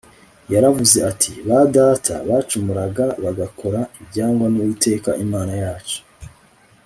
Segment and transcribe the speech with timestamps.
[0.53, 5.99] yaravuze ati ba data bacumuraga bagakora ibyangwa n'uwiteka imana yacu